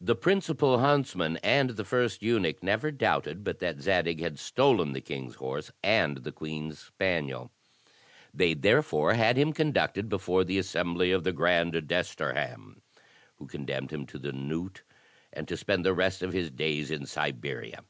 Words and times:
The 0.00 0.14
principal 0.14 0.78
himtsman 0.78 1.40
and 1.42 1.70
the 1.70 1.84
first 1.84 2.22
eunuch 2.22 2.62
never 2.62 2.92
doubted 2.92 3.42
but 3.42 3.58
that 3.58 3.80
Zadig 3.80 4.20
had 4.20 4.38
stolen 4.38 4.92
the 4.92 5.00
king's 5.00 5.34
horse 5.34 5.72
and 5.82 6.18
the 6.18 6.30
queen's 6.30 6.78
spaniel. 6.78 7.50
They 8.32 8.54
therefore 8.54 9.14
had 9.14 9.36
him 9.36 9.52
conducted 9.52 10.08
before 10.08 10.44
the 10.44 10.58
assembly 10.58 11.10
of 11.10 11.24
the 11.24 11.32
grand 11.32 11.72
desterham 11.72 12.82
who 13.38 13.48
condemned 13.48 13.90
him 13.92 14.06
to 14.06 14.20
the 14.20 14.30
knout, 14.30 14.82
and 15.32 15.48
to 15.48 15.56
spend 15.56 15.84
the 15.84 15.94
rest 15.94 16.22
of 16.22 16.32
his 16.32 16.52
days 16.52 16.92
in 16.92 17.04
Siberia. 17.04 17.82